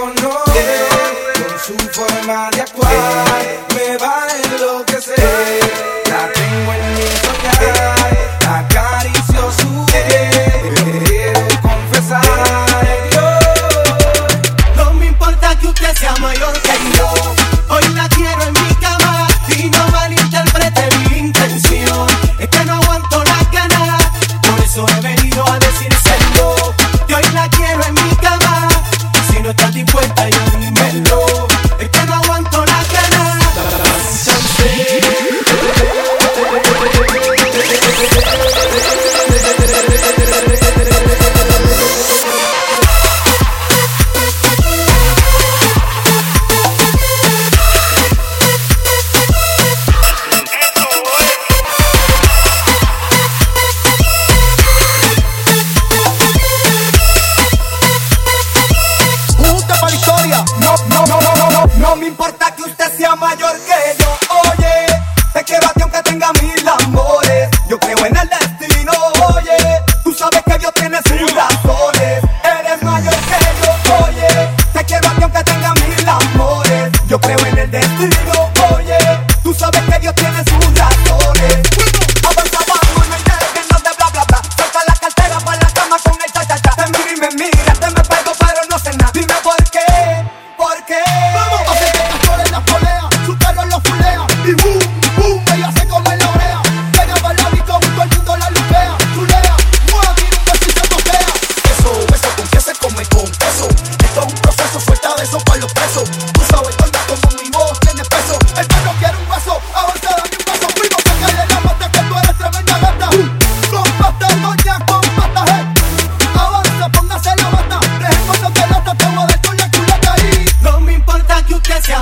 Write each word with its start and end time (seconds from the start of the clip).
conoce 0.00 0.64
con 1.34 1.58
su 1.58 1.74
forma 1.90 2.48
de 2.52 2.62
actuar. 2.62 2.89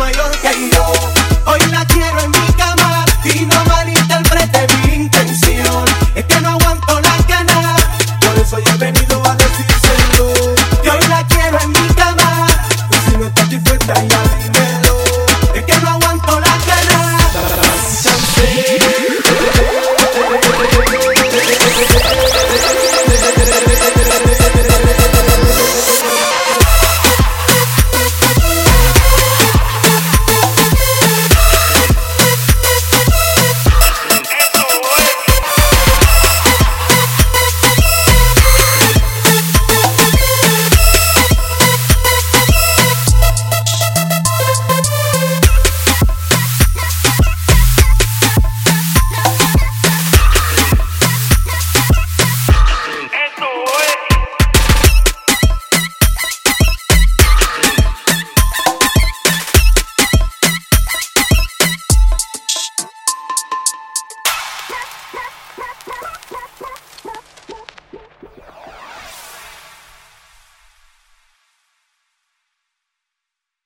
my 0.00 0.10
own. 0.18 0.29